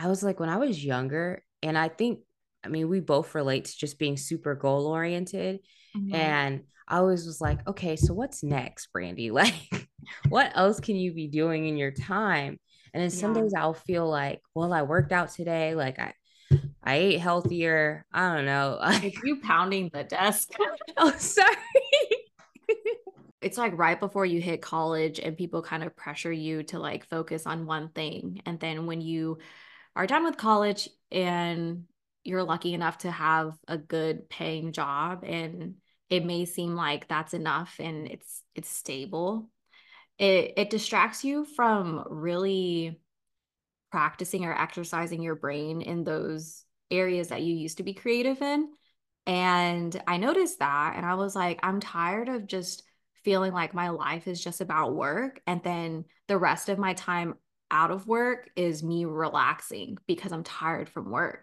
I 0.00 0.08
was 0.08 0.22
like, 0.22 0.40
when 0.40 0.48
I 0.48 0.56
was 0.56 0.84
younger, 0.84 1.44
and 1.62 1.78
I 1.78 1.88
think 1.88 2.20
I 2.64 2.68
mean, 2.68 2.88
we 2.88 3.00
both 3.00 3.34
relate 3.34 3.66
to 3.66 3.78
just 3.78 3.98
being 3.98 4.16
super 4.16 4.54
goal 4.54 4.86
oriented. 4.86 5.60
Mm-hmm. 5.96 6.14
And 6.14 6.62
I 6.88 6.98
always 6.98 7.26
was 7.26 7.40
like, 7.40 7.66
okay, 7.66 7.96
so 7.96 8.14
what's 8.14 8.42
next, 8.42 8.88
Brandi? 8.94 9.30
Like, 9.42 9.88
what 10.28 10.52
else 10.56 10.80
can 10.80 10.96
you 10.96 11.12
be 11.12 11.28
doing 11.28 11.66
in 11.66 11.76
your 11.76 11.92
time? 11.92 12.58
And 12.92 13.02
then 13.02 13.10
some 13.10 13.34
yeah. 13.34 13.42
days 13.42 13.54
I'll 13.56 13.72
feel 13.72 14.08
like, 14.08 14.40
well, 14.54 14.72
I 14.72 14.82
worked 14.82 15.12
out 15.12 15.30
today. 15.30 15.74
Like 15.74 15.98
I 15.98 16.12
I 16.82 16.96
ate 16.96 17.20
healthier. 17.20 18.04
I 18.12 18.34
don't 18.34 18.44
know. 18.44 18.78
If 19.02 19.22
you 19.24 19.40
pounding 19.40 19.90
the 19.92 20.04
desk. 20.04 20.50
oh, 20.96 21.12
sorry. 21.16 21.56
it's 23.40 23.58
like 23.58 23.76
right 23.76 23.98
before 23.98 24.26
you 24.26 24.40
hit 24.40 24.60
college 24.60 25.18
and 25.18 25.36
people 25.36 25.62
kind 25.62 25.82
of 25.82 25.96
pressure 25.96 26.32
you 26.32 26.62
to 26.64 26.78
like 26.78 27.08
focus 27.08 27.46
on 27.46 27.66
one 27.66 27.88
thing. 27.88 28.42
And 28.46 28.58
then 28.60 28.86
when 28.86 29.00
you 29.00 29.38
are 29.96 30.06
done 30.06 30.24
with 30.24 30.36
college 30.36 30.88
and 31.10 31.84
you're 32.24 32.44
lucky 32.44 32.74
enough 32.74 32.98
to 32.98 33.10
have 33.10 33.56
a 33.68 33.78
good 33.78 34.28
paying 34.28 34.72
job 34.72 35.24
and 35.24 35.76
it 36.10 36.24
may 36.24 36.44
seem 36.44 36.74
like 36.76 37.08
that's 37.08 37.34
enough 37.34 37.76
and 37.78 38.06
it's 38.08 38.42
it's 38.54 38.68
stable 38.68 39.50
it 40.18 40.54
it 40.56 40.70
distracts 40.70 41.24
you 41.24 41.44
from 41.44 42.04
really 42.10 43.00
practicing 43.90 44.44
or 44.44 44.58
exercising 44.58 45.22
your 45.22 45.34
brain 45.34 45.82
in 45.82 46.04
those 46.04 46.64
areas 46.90 47.28
that 47.28 47.42
you 47.42 47.54
used 47.54 47.78
to 47.78 47.82
be 47.82 47.94
creative 47.94 48.40
in 48.42 48.68
And 49.26 50.00
I 50.06 50.18
noticed 50.18 50.60
that 50.60 50.94
and 50.96 51.06
I 51.06 51.14
was 51.14 51.36
like, 51.36 51.60
I'm 51.62 51.80
tired 51.80 52.28
of 52.28 52.46
just 52.46 52.84
feeling 53.24 53.52
like 53.52 53.74
my 53.74 53.90
life 53.90 54.28
is 54.28 54.42
just 54.42 54.60
about 54.60 54.94
work. 54.96 55.40
And 55.46 55.62
then 55.62 56.06
the 56.28 56.38
rest 56.38 56.68
of 56.68 56.78
my 56.78 56.94
time 56.94 57.36
out 57.70 57.90
of 57.90 58.06
work 58.08 58.50
is 58.56 58.82
me 58.82 59.04
relaxing 59.06 59.98
because 60.06 60.32
I'm 60.32 60.44
tired 60.44 60.88
from 60.90 61.10
work, 61.10 61.40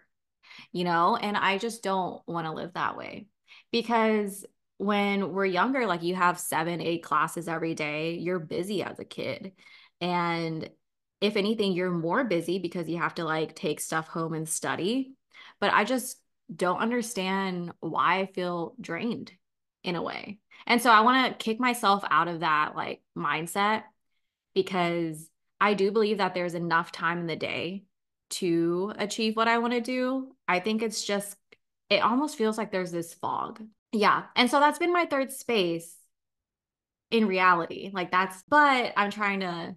you 0.72 0.84
know? 0.84 1.16
And 1.16 1.36
I 1.38 1.58
just 1.58 1.84
don't 1.84 2.22
want 2.28 2.48
to 2.48 2.54
live 2.54 2.74
that 2.74 2.98
way 2.98 3.28
because 3.72 4.46
when 4.78 5.34
we're 5.34 5.46
younger, 5.46 5.86
like 5.86 6.04
you 6.04 6.16
have 6.16 6.40
seven, 6.40 6.82
eight 6.82 7.04
classes 7.04 7.48
every 7.48 7.76
day, 7.76 8.14
you're 8.14 8.40
busy 8.40 8.82
as 8.82 8.98
a 9.00 9.06
kid. 9.06 9.52
And 10.00 10.70
if 11.22 11.36
anything, 11.36 11.74
you're 11.74 11.92
more 11.92 12.24
busy 12.24 12.60
because 12.60 12.88
you 12.88 12.98
have 12.98 13.16
to 13.16 13.26
like 13.26 13.56
take 13.56 13.82
stuff 13.82 14.08
home 14.08 14.34
and 14.34 14.48
study. 14.48 15.14
But 15.60 15.74
I 15.74 15.84
just 15.84 16.18
don't 16.54 16.80
understand 16.80 17.74
why 17.82 18.20
I 18.20 18.26
feel 18.28 18.76
drained 18.80 19.32
in 19.84 19.96
a 19.96 20.02
way. 20.02 20.40
And 20.66 20.82
so 20.82 20.90
I 20.90 21.02
want 21.02 21.28
to 21.28 21.44
kick 21.44 21.60
myself 21.60 22.04
out 22.10 22.28
of 22.28 22.42
that 22.42 22.76
like 22.76 23.02
mindset 23.18 23.84
because 24.54 25.30
I 25.60 25.74
do 25.74 25.92
believe 25.92 26.20
that 26.20 26.34
there's 26.34 26.54
enough 26.54 26.92
time 26.92 27.20
in 27.20 27.28
the 27.28 27.36
day 27.36 27.84
to 28.32 28.94
achieve 28.98 29.36
what 29.36 29.48
I 29.48 29.58
want 29.58 29.74
to 29.74 29.82
do. 29.82 30.32
I 30.48 30.60
think 30.60 30.82
it's 30.82 31.04
just, 31.04 31.36
it 31.90 32.04
almost 32.04 32.38
feels 32.38 32.58
like 32.58 32.72
there's 32.72 32.92
this 32.92 33.14
fog. 33.14 33.62
Yeah. 33.92 34.24
And 34.36 34.50
so 34.50 34.60
that's 34.60 34.80
been 34.80 34.94
my 34.94 35.06
third 35.06 35.32
space 35.32 35.96
in 37.12 37.28
reality. 37.28 37.90
Like 37.94 38.12
that's, 38.12 38.44
but 38.48 38.94
I'm 38.96 39.12
trying 39.12 39.40
to 39.42 39.76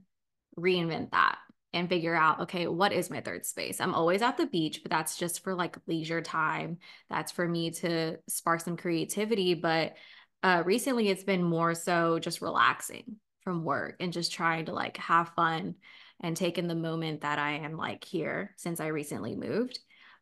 reinvent 0.59 1.13
that 1.13 1.39
and 1.73 1.89
figure 1.89 2.15
out 2.15 2.41
okay 2.41 2.67
what 2.67 2.93
is 2.93 3.11
my 3.11 3.21
third 3.21 3.47
space 3.47 3.81
i'm 3.81 3.95
always 3.95 4.23
at 4.23 4.37
the 4.37 4.47
beach 4.47 4.81
but 4.83 4.91
that's 4.91 5.17
just 5.17 5.43
for 5.43 5.55
like 5.55 5.79
leisure 5.87 6.21
time 6.21 6.79
that's 7.09 7.33
for 7.33 7.49
me 7.49 7.71
to 7.71 8.19
spark 8.29 8.61
some 8.61 8.77
creativity 8.77 9.55
but 9.55 9.95
uh 10.43 10.63
recently 10.67 11.09
it's 11.09 11.25
been 11.25 11.43
more 11.43 11.75
so 11.75 12.19
just 12.19 12.43
relaxing 12.43 13.17
from 13.41 13.65
work 13.65 13.97
and 14.01 14.13
just 14.13 14.33
trying 14.33 14.67
to 14.67 14.73
like 14.73 14.97
have 14.99 15.31
fun 15.31 15.75
and 16.23 16.37
take 16.37 16.59
in 16.59 16.69
the 16.69 16.75
moment 16.75 17.21
that 17.23 17.39
i 17.39 17.53
am 17.53 17.77
like 17.77 18.05
here 18.05 18.55
since 18.57 18.81
i 18.81 18.87
recently 18.87 19.35
moved 19.35 19.79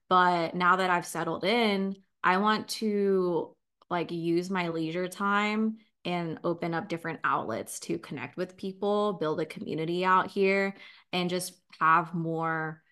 but 0.08 0.54
now 0.54 0.76
that 0.76 0.90
i've 0.90 1.06
settled 1.06 1.44
in 1.44 1.94
i 2.22 2.36
want 2.36 2.68
to 2.68 3.54
like 3.90 4.10
use 4.10 4.50
my 4.50 4.68
leisure 4.68 5.08
time 5.08 5.76
and 6.04 6.38
open 6.44 6.72
up 6.72 6.88
different 6.88 7.20
outlets 7.24 7.78
to 7.80 7.98
connect 7.98 8.36
with 8.36 8.56
people, 8.56 9.14
build 9.14 9.40
a 9.40 9.46
community 9.46 10.04
out 10.04 10.30
here, 10.30 10.74
and 11.12 11.28
just 11.28 11.54
have 11.78 12.14
more, 12.14 12.82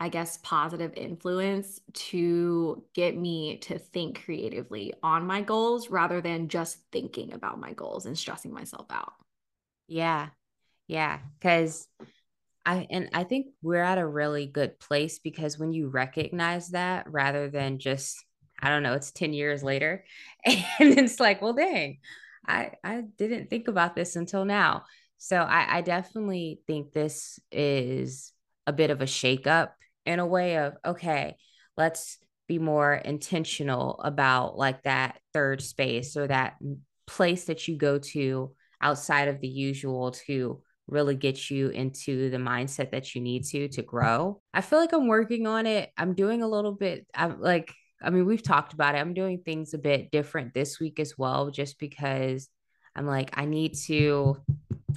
I 0.00 0.08
guess, 0.08 0.38
positive 0.38 0.92
influence 0.96 1.80
to 1.92 2.84
get 2.94 3.16
me 3.16 3.58
to 3.58 3.78
think 3.78 4.24
creatively 4.24 4.92
on 5.02 5.26
my 5.26 5.42
goals 5.42 5.88
rather 5.88 6.20
than 6.20 6.48
just 6.48 6.78
thinking 6.90 7.32
about 7.32 7.60
my 7.60 7.72
goals 7.74 8.06
and 8.06 8.18
stressing 8.18 8.52
myself 8.52 8.86
out. 8.90 9.12
Yeah. 9.86 10.28
Yeah. 10.88 11.20
Cause 11.40 11.86
I 12.68 12.86
and 12.90 13.08
I 13.14 13.24
think 13.24 13.46
we're 13.62 13.82
at 13.82 13.96
a 13.96 14.06
really 14.06 14.44
good 14.44 14.78
place 14.78 15.18
because 15.18 15.58
when 15.58 15.72
you 15.72 15.88
recognize 15.88 16.68
that 16.68 17.10
rather 17.10 17.48
than 17.48 17.78
just 17.78 18.22
I 18.60 18.68
don't 18.68 18.82
know, 18.82 18.92
it's 18.92 19.10
10 19.10 19.32
years 19.32 19.62
later 19.62 20.04
and 20.44 20.58
it's 20.78 21.18
like, 21.18 21.40
well 21.40 21.54
dang, 21.54 22.00
I 22.46 22.72
I 22.84 23.04
didn't 23.16 23.48
think 23.48 23.68
about 23.68 23.96
this 23.96 24.16
until 24.16 24.44
now. 24.44 24.84
So 25.16 25.38
I, 25.38 25.78
I 25.78 25.80
definitely 25.80 26.60
think 26.66 26.92
this 26.92 27.40
is 27.50 28.34
a 28.66 28.72
bit 28.74 28.90
of 28.90 29.00
a 29.00 29.06
shakeup 29.06 29.70
in 30.04 30.18
a 30.18 30.26
way 30.26 30.58
of 30.58 30.74
okay, 30.84 31.36
let's 31.78 32.18
be 32.48 32.58
more 32.58 32.92
intentional 32.92 33.98
about 34.04 34.58
like 34.58 34.82
that 34.82 35.18
third 35.32 35.62
space 35.62 36.18
or 36.18 36.26
that 36.26 36.58
place 37.06 37.46
that 37.46 37.66
you 37.66 37.78
go 37.78 37.98
to 37.98 38.52
outside 38.82 39.28
of 39.28 39.40
the 39.40 39.48
usual 39.48 40.10
to 40.10 40.60
really 40.88 41.14
get 41.14 41.50
you 41.50 41.68
into 41.68 42.30
the 42.30 42.38
mindset 42.38 42.90
that 42.90 43.14
you 43.14 43.20
need 43.20 43.44
to 43.44 43.68
to 43.68 43.82
mm. 43.82 43.86
grow. 43.86 44.40
I 44.52 44.60
feel 44.60 44.78
like 44.78 44.92
I'm 44.92 45.06
working 45.06 45.46
on 45.46 45.66
it. 45.66 45.90
I'm 45.96 46.14
doing 46.14 46.42
a 46.42 46.48
little 46.48 46.72
bit 46.72 47.06
I'm 47.14 47.40
like 47.40 47.72
I 48.02 48.10
mean, 48.10 48.26
we've 48.26 48.42
talked 48.42 48.72
about 48.72 48.94
it. 48.94 48.98
I'm 48.98 49.14
doing 49.14 49.40
things 49.40 49.74
a 49.74 49.78
bit 49.78 50.10
different 50.10 50.54
this 50.54 50.78
week 50.78 51.00
as 51.00 51.18
well, 51.18 51.50
just 51.50 51.78
because 51.78 52.48
I'm 52.94 53.06
like, 53.06 53.30
I 53.36 53.44
need 53.44 53.74
to, 53.86 54.36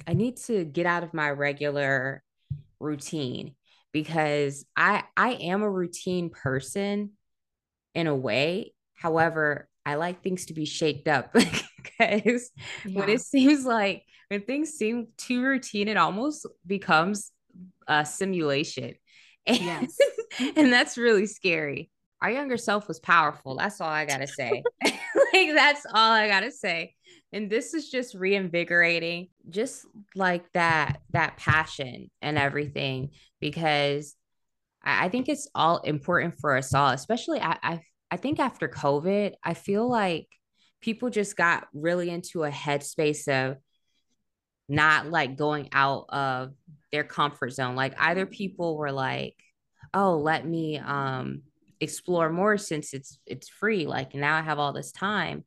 I 0.06 0.14
need 0.14 0.36
to 0.42 0.64
get 0.64 0.86
out 0.86 1.02
of 1.02 1.12
my 1.12 1.30
regular 1.30 2.22
routine 2.78 3.54
because 3.92 4.64
I 4.76 5.04
I 5.16 5.32
am 5.32 5.62
a 5.62 5.70
routine 5.70 6.30
person 6.30 7.10
in 7.94 8.06
a 8.06 8.14
way. 8.14 8.74
However, 8.94 9.68
I 9.84 9.96
like 9.96 10.22
things 10.22 10.46
to 10.46 10.54
be 10.54 10.64
shaked 10.64 11.08
up 11.08 11.32
because 11.32 12.50
yeah. 12.84 13.00
when 13.00 13.08
it 13.08 13.20
seems 13.20 13.64
like 13.64 14.04
when 14.32 14.42
things 14.42 14.70
seem 14.70 15.08
too 15.16 15.42
routine, 15.42 15.88
it 15.88 15.96
almost 15.96 16.46
becomes 16.66 17.30
a 17.86 18.04
simulation. 18.04 18.94
And, 19.44 19.60
yes. 19.60 19.98
and 20.56 20.72
that's 20.72 20.96
really 20.96 21.26
scary 21.26 21.90
our 22.22 22.30
younger 22.30 22.56
self 22.56 22.86
was 22.86 23.00
powerful. 23.00 23.56
That's 23.56 23.80
all 23.80 23.88
I 23.88 24.04
gotta 24.04 24.28
say. 24.28 24.62
like 24.84 25.54
that's 25.54 25.84
all 25.92 26.12
I 26.12 26.28
gotta 26.28 26.52
say. 26.52 26.94
And 27.32 27.50
this 27.50 27.74
is 27.74 27.90
just 27.90 28.14
reinvigorating, 28.14 29.28
just 29.50 29.84
like 30.14 30.44
that 30.52 31.00
that 31.10 31.36
passion 31.36 32.10
and 32.22 32.38
everything, 32.38 33.10
because 33.40 34.14
I, 34.82 35.06
I 35.06 35.08
think 35.08 35.28
it's 35.28 35.48
all 35.54 35.78
important 35.78 36.36
for 36.38 36.56
us 36.56 36.72
all, 36.72 36.90
especially 36.90 37.40
I, 37.40 37.58
I 37.62 37.80
I 38.12 38.16
think 38.18 38.38
after 38.38 38.68
COVID, 38.68 39.32
I 39.42 39.54
feel 39.54 39.88
like 39.88 40.28
people 40.80 41.10
just 41.10 41.36
got 41.36 41.66
really 41.74 42.08
into 42.08 42.44
a 42.44 42.50
headspace 42.50 43.26
of 43.26 43.56
not 44.72 45.10
like 45.10 45.36
going 45.36 45.68
out 45.72 46.06
of 46.08 46.54
their 46.92 47.04
comfort 47.04 47.50
zone. 47.50 47.76
Like 47.76 47.94
either 47.98 48.24
people 48.24 48.76
were 48.76 48.90
like, 48.90 49.36
oh, 49.92 50.16
let 50.16 50.46
me 50.46 50.78
um 50.78 51.42
explore 51.80 52.30
more 52.30 52.56
since 52.56 52.94
it's 52.94 53.18
it's 53.26 53.48
free 53.48 53.86
like 53.86 54.14
now 54.14 54.36
i 54.36 54.40
have 54.40 54.60
all 54.60 54.72
this 54.72 54.92
time 54.92 55.44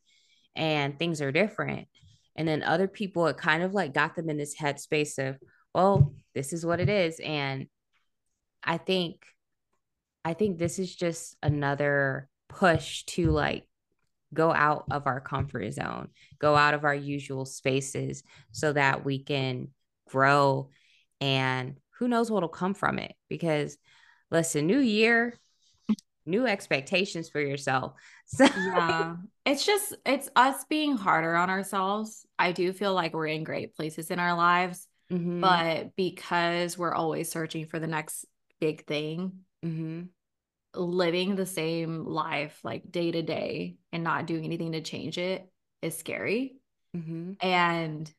and 0.54 1.00
things 1.00 1.22
are 1.22 1.32
different. 1.32 1.88
And 2.36 2.46
then 2.46 2.62
other 2.62 2.90
people 2.90 3.28
it 3.28 3.38
kind 3.38 3.64
of 3.64 3.74
like 3.74 3.94
got 3.94 4.16
them 4.16 4.30
in 4.30 4.36
this 4.38 4.54
headspace 4.56 5.18
of 5.18 5.38
well 5.74 6.14
this 6.34 6.52
is 6.52 6.66
what 6.66 6.82
it 6.82 6.90
is. 6.90 7.20
And 7.22 7.68
i 8.64 8.78
think 8.78 9.26
i 10.26 10.34
think 10.34 10.58
this 10.58 10.78
is 10.78 10.94
just 10.94 11.38
another 11.42 12.28
push 12.50 13.04
to 13.04 13.32
like 13.32 13.66
go 14.34 14.54
out 14.54 14.86
of 14.92 15.08
our 15.08 15.22
comfort 15.22 15.72
zone 15.74 16.10
go 16.40 16.56
out 16.56 16.74
of 16.74 16.84
our 16.84 16.96
usual 16.96 17.46
spaces 17.46 18.24
so 18.52 18.74
that 18.74 19.06
we 19.06 19.20
can 19.20 19.70
grow 20.10 20.70
and 21.22 21.78
who 22.00 22.08
knows 22.08 22.30
what'll 22.30 22.50
come 22.50 22.74
from 22.74 23.00
it 23.00 23.16
because 23.30 23.78
listen 24.32 24.68
new 24.68 24.80
year 24.80 25.34
new 26.26 26.46
expectations 26.46 27.30
for 27.30 27.40
yourself. 27.40 27.94
So 28.28 28.44
yeah, 28.44 29.18
it's 29.46 29.64
just 29.68 29.96
it's 30.04 30.32
us 30.36 30.66
being 30.68 30.98
harder 30.98 31.36
on 31.36 31.52
ourselves. 31.52 32.26
I 32.40 32.54
do 32.54 32.74
feel 32.74 32.92
like 32.92 33.14
we're 33.14 33.28
in 33.28 33.44
great 33.44 33.76
places 33.76 34.10
in 34.10 34.18
our 34.18 34.36
lives, 34.36 34.88
mm-hmm. 35.12 35.42
but 35.42 35.96
because 35.96 36.76
we're 36.76 36.96
always 36.96 37.30
searching 37.30 37.68
for 37.68 37.78
the 37.78 37.86
next 37.86 38.26
big 38.60 38.84
thing, 38.88 39.42
mm-hmm. 39.64 40.06
Living 40.76 41.36
the 41.36 41.46
same 41.46 42.06
life 42.06 42.60
like 42.64 42.92
day 42.92 43.12
to 43.12 43.22
day 43.22 43.78
and 43.92 44.04
not 44.04 44.28
doing 44.28 44.46
anything 44.46 44.74
to 44.74 44.82
change 44.82 45.18
it 45.18 45.50
is 45.82 45.98
scary. 45.98 46.56
Mm-hmm. 46.96 47.34
And 47.42 48.14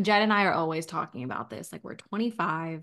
Jen 0.00 0.22
and 0.22 0.32
I 0.32 0.44
are 0.44 0.54
always 0.54 0.86
talking 0.86 1.24
about 1.24 1.50
this. 1.50 1.72
Like 1.72 1.84
we're 1.84 1.96
25, 1.96 2.82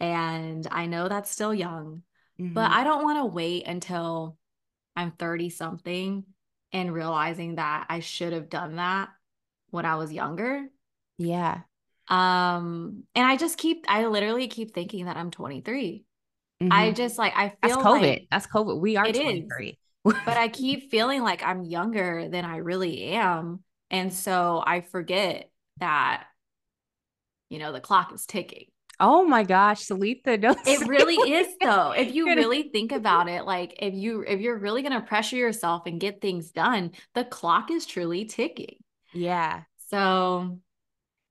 and 0.00 0.66
I 0.70 0.86
know 0.86 1.08
that's 1.08 1.30
still 1.30 1.54
young, 1.54 2.02
Mm-hmm. 2.40 2.54
But 2.54 2.70
I 2.70 2.84
don't 2.84 3.02
want 3.02 3.18
to 3.18 3.26
wait 3.26 3.66
until 3.66 4.36
I'm 4.94 5.12
30 5.12 5.50
something 5.50 6.24
and 6.72 6.92
realizing 6.92 7.56
that 7.56 7.86
I 7.88 8.00
should 8.00 8.32
have 8.32 8.50
done 8.50 8.76
that 8.76 9.08
when 9.70 9.86
I 9.86 9.96
was 9.96 10.12
younger. 10.12 10.66
Yeah. 11.18 11.60
Um 12.08 13.04
and 13.14 13.26
I 13.26 13.36
just 13.36 13.58
keep 13.58 13.84
I 13.88 14.06
literally 14.06 14.48
keep 14.48 14.74
thinking 14.74 15.06
that 15.06 15.16
I'm 15.16 15.30
23. 15.30 16.04
Mm-hmm. 16.62 16.72
I 16.72 16.90
just 16.92 17.18
like 17.18 17.34
I 17.36 17.48
feel 17.48 17.56
That's 17.62 17.76
COVID. 17.76 18.00
Like 18.00 18.26
That's 18.30 18.46
COVID. 18.46 18.80
We 18.80 18.96
are 18.96 19.10
23. 19.10 19.78
but 20.04 20.28
I 20.28 20.48
keep 20.52 20.90
feeling 20.90 21.22
like 21.22 21.42
I'm 21.42 21.64
younger 21.64 22.28
than 22.28 22.44
I 22.44 22.58
really 22.58 23.12
am. 23.12 23.62
And 23.90 24.12
so 24.12 24.62
I 24.64 24.80
forget 24.80 25.50
that 25.78 26.24
you 27.50 27.58
know 27.58 27.72
the 27.72 27.80
clock 27.80 28.12
is 28.12 28.26
ticking. 28.26 28.66
Oh 28.98 29.24
my 29.24 29.42
gosh, 29.42 29.86
Salitha, 29.86 30.38
no. 30.40 30.56
It 30.66 30.88
really 30.88 31.16
is 31.32 31.48
though. 31.60 31.90
If 31.90 32.14
you 32.14 32.26
really 32.26 32.70
think 32.70 32.92
about 32.92 33.28
it, 33.28 33.44
like 33.44 33.74
if 33.80 33.94
you 33.94 34.24
if 34.26 34.40
you're 34.40 34.58
really 34.58 34.82
gonna 34.82 35.02
pressure 35.02 35.36
yourself 35.36 35.82
and 35.86 36.00
get 36.00 36.20
things 36.20 36.50
done, 36.50 36.92
the 37.14 37.24
clock 37.24 37.70
is 37.70 37.84
truly 37.84 38.24
ticking. 38.24 38.76
Yeah. 39.12 39.62
So 39.88 40.58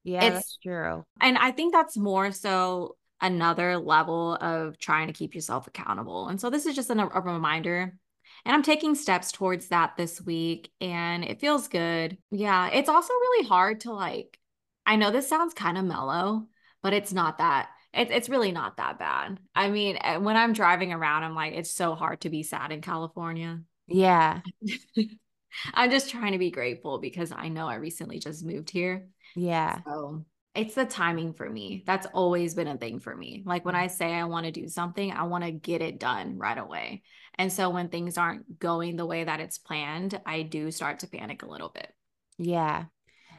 yeah, 0.04 0.24
it's 0.24 0.58
true. 0.62 1.04
And 1.20 1.38
I 1.38 1.52
think 1.52 1.74
that's 1.74 1.98
more 1.98 2.32
so 2.32 2.96
another 3.22 3.78
level 3.78 4.36
of 4.36 4.78
trying 4.78 5.08
to 5.08 5.14
keep 5.14 5.36
yourself 5.36 5.68
accountable. 5.68 6.28
And 6.28 6.40
so 6.40 6.50
this 6.50 6.66
is 6.66 6.76
just 6.76 6.90
an, 6.90 7.00
a 7.00 7.22
reminder. 7.22 7.98
And 8.46 8.54
I'm 8.54 8.64
taking 8.64 8.96
steps 8.96 9.32
towards 9.32 9.70
that 9.70 9.96
this 9.98 10.22
week 10.22 10.72
and 10.82 11.24
it 11.24 11.40
feels 11.40 11.68
good. 11.68 12.18
Yeah, 12.32 12.70
it's 12.70 12.90
also 12.90 13.14
really 13.14 13.48
hard 13.48 13.82
to 13.82 13.94
like 13.94 14.38
I 14.86 14.98
know 14.98 15.12
this 15.12 15.28
sounds 15.28 15.54
kind 15.54 15.78
of 15.78 15.86
mellow, 15.86 16.48
but 16.84 16.94
it's 16.94 17.12
not 17.12 17.40
that. 17.40 17.70
It's 17.94 18.12
it's 18.12 18.30
really 18.30 18.52
not 18.52 18.78
that 18.78 19.00
bad. 19.00 19.40
I 19.56 19.70
mean, 19.70 19.98
eh, 20.02 20.18
when 20.18 20.36
I'm 20.36 20.54
driving 20.54 20.94
around, 20.94 21.24
I'm 21.24 21.34
like, 21.34 21.54
it's 21.54 21.72
so 21.72 21.96
hard 21.96 22.22
to 22.22 22.30
be 22.30 22.44
sad 22.44 22.72
in 22.72 22.82
California. 22.82 23.62
Yeah. 23.88 24.42
I'm 25.74 25.90
just 25.90 26.10
trying 26.10 26.34
to 26.34 26.38
be 26.38 26.52
grateful 26.52 27.00
because 27.00 27.32
I 27.32 27.48
know 27.48 27.68
I 27.68 27.76
recently 27.76 28.20
just 28.20 28.46
moved 28.46 28.70
here. 28.70 29.08
Yeah. 29.36 29.80
So 29.86 30.26
it's 30.56 30.76
the 30.76 30.86
timing 30.86 31.34
for 31.34 31.50
me. 31.50 31.84
That's 31.86 32.08
always 32.14 32.54
been 32.54 32.68
a 32.68 32.78
thing 32.78 33.00
for 33.00 33.16
me. 33.16 33.44
Like 33.46 33.66
when 33.66 33.76
I 33.76 33.88
say 33.88 34.14
I 34.14 34.24
want 34.26 34.46
to 34.46 34.52
do 34.52 34.68
something, 34.68 35.12
I 35.12 35.24
want 35.24 35.44
to 35.44 35.52
get 35.52 35.82
it 35.82 36.00
done 36.00 36.38
right 36.38 36.58
away. 36.58 37.04
And 37.36 37.52
so 37.52 37.70
when 37.70 37.90
things 37.90 38.18
aren't 38.18 38.60
going 38.60 38.96
the 38.96 39.06
way 39.06 39.24
that 39.24 39.40
it's 39.40 39.58
planned, 39.58 40.20
I 40.26 40.44
do 40.44 40.72
start 40.72 41.00
to 41.00 41.08
panic 41.08 41.44
a 41.44 41.50
little 41.50 41.70
bit. 41.70 41.90
Yeah. 42.38 42.86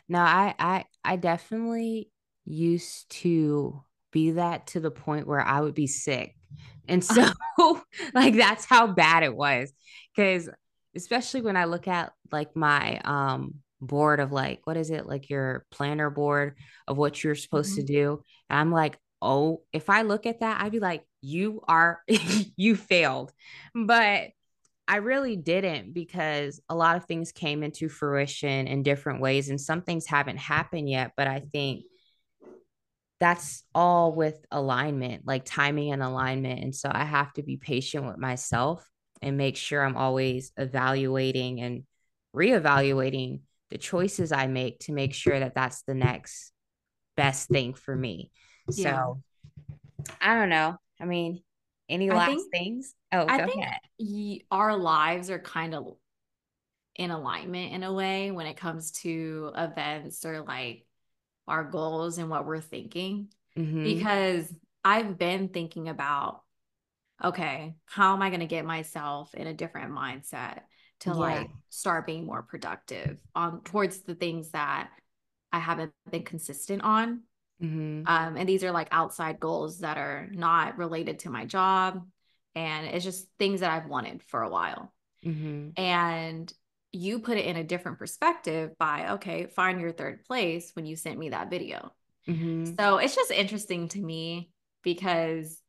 No, 0.09 0.21
I 0.21 0.55
I 0.59 0.85
I 1.05 1.17
definitely 1.17 2.11
used 2.45 3.11
to 3.11 3.83
be 4.13 4.33
that 4.33 4.69
to 4.69 4.81
the 4.81 4.91
point 4.91 5.27
where 5.27 5.41
I 5.41 5.61
would 5.61 5.75
be 5.75 5.87
sick. 5.87 6.37
And 6.89 7.03
so 7.05 7.33
like 8.15 8.35
that's 8.35 8.65
how 8.65 8.87
bad 8.87 9.23
it 9.23 9.35
was 9.35 9.73
cuz 10.15 10.49
especially 10.95 11.43
when 11.43 11.57
I 11.57 11.65
look 11.65 11.89
at 11.89 12.13
like 12.33 12.55
my 12.57 12.99
um 13.01 13.57
board 13.81 14.21
of 14.21 14.33
like 14.33 14.61
what 14.65 14.77
is 14.77 14.91
it? 14.91 15.07
Like 15.07 15.29
your 15.31 15.65
planner 15.71 16.11
board 16.11 16.57
of 16.87 16.97
what 16.97 17.23
you're 17.23 17.35
supposed 17.35 17.73
mm-hmm. 17.73 17.87
to 17.87 17.93
do. 17.93 18.23
And 18.51 18.59
I'm 18.59 18.73
like 18.73 18.99
oh 19.23 19.63
if 19.73 19.89
I 19.89 20.03
look 20.03 20.27
at 20.27 20.41
that 20.41 20.61
I'd 20.61 20.73
be 20.73 20.81
like 20.81 21.05
you 21.21 21.63
are 21.67 22.01
you 22.57 22.77
failed. 22.77 23.33
But 23.75 24.29
I 24.89 24.97
really 24.97 25.35
didn't 25.35 25.95
because 25.95 26.61
a 26.69 26.75
lot 26.77 26.97
of 26.97 27.07
things 27.07 27.33
came 27.33 27.65
into 27.65 27.89
fruition 27.89 28.69
in 28.69 28.85
different 28.85 29.21
ways 29.21 29.49
and 29.49 29.61
some 29.61 29.83
things 29.83 30.07
haven't 30.07 30.37
happened 30.37 30.89
yet 30.89 31.13
but 31.17 31.27
I 31.27 31.41
think 31.41 31.87
that's 33.19 33.63
all 33.75 34.13
with 34.13 34.39
alignment 34.51 35.27
like 35.27 35.45
timing 35.45 35.93
and 35.93 36.03
alignment. 36.03 36.63
And 36.63 36.75
so 36.75 36.91
I 36.93 37.05
have 37.05 37.33
to 37.35 37.43
be 37.43 37.57
patient 37.57 38.07
with 38.07 38.19
myself 38.19 38.87
and 39.23 39.37
make 39.37 39.57
sure 39.57 39.83
I'm 39.83 39.97
always 39.97 40.53
evaluating 40.57 41.61
and 41.61 41.85
reevaluating 42.35 43.41
the 43.71 43.79
choices 43.79 44.33
I 44.33 44.47
make 44.47 44.81
to 44.81 44.93
make 44.93 45.15
sure 45.15 45.39
that 45.39 45.55
that's 45.55 45.83
the 45.83 45.95
next 45.95 46.53
best 47.17 47.49
thing 47.49 47.75
for 47.75 47.95
me. 47.95 48.31
Yeah. 48.69 48.95
So 48.95 49.23
I 50.21 50.35
don't 50.35 50.49
know. 50.49 50.77
I 51.01 51.05
mean, 51.05 51.43
any 51.89 52.11
last 52.11 52.31
think, 52.31 52.53
things? 52.53 52.95
Oh, 53.13 53.27
I 53.29 53.45
think 53.45 53.65
y- 53.99 54.41
our 54.51 54.77
lives 54.77 55.31
are 55.31 55.39
kind 55.39 55.75
of 55.75 55.97
in 56.97 57.11
alignment 57.11 57.73
in 57.73 57.83
a 57.83 57.93
way 57.93 58.31
when 58.31 58.47
it 58.47 58.57
comes 58.57 58.91
to 58.91 59.53
events 59.57 60.25
or 60.25 60.43
like 60.43 60.87
our 61.47 61.65
goals 61.65 62.19
and 62.19 62.31
what 62.31 62.47
we're 62.47 62.61
thinking. 62.61 63.29
Mm-hmm. 63.57 63.85
Because 63.85 64.53
I've 64.85 65.19
been 65.19 65.49
thinking 65.49 65.89
about 65.89 66.43
okay, 67.25 67.75
how 67.87 68.15
am 68.15 68.23
I 68.23 68.29
going 68.31 68.41
to 68.41 68.47
get 68.47 68.65
myself 68.65 69.35
in 69.35 69.47
a 69.47 69.55
different 69.55 69.93
mindset 69.93 70.61
to 71.01 71.11
yeah. 71.11 71.17
like 71.17 71.51
start 71.71 72.07
being 72.07 72.27
more 72.27 72.43
productive 72.43 73.21
on 73.35 73.63
towards 73.63 74.01
the 74.01 74.15
things 74.15 74.51
that 74.51 74.89
I 75.53 75.59
haven't 75.59 75.93
been 76.11 76.23
consistent 76.23 76.83
on. 76.83 77.23
Mm-hmm. 77.63 78.03
Um, 78.07 78.37
and 78.37 78.49
these 78.49 78.65
are 78.65 78.73
like 78.73 78.89
outside 78.91 79.41
goals 79.41 79.81
that 79.81 79.97
are 79.97 80.29
not 80.33 80.79
related 80.79 81.21
to 81.21 81.31
my 81.31 81.47
job. 81.47 82.07
And 82.55 82.87
it's 82.87 83.05
just 83.05 83.29
things 83.39 83.61
that 83.61 83.71
I've 83.71 83.89
wanted 83.89 84.23
for 84.23 84.43
a 84.43 84.49
while. 84.49 84.93
Mm-hmm. 85.25 85.81
And 85.81 86.53
you 86.93 87.19
put 87.19 87.37
it 87.37 87.47
in 87.47 87.57
a 87.57 87.65
different 87.65 87.99
perspective 87.99 88.73
by, 88.79 89.13
okay, 89.13 89.47
find 89.47 89.81
your 89.81 89.93
third 89.93 90.25
place 90.25 90.71
when 90.75 90.87
you 90.87 90.97
sent 90.97 91.19
me 91.19 91.31
that 91.31 91.51
video. 91.51 91.93
Mm-hmm. 92.29 92.75
So 92.79 92.99
it's 92.99 93.15
just 93.15 93.31
interesting 93.31 93.89
to 93.89 94.01
me 94.01 94.51
because 94.83 95.61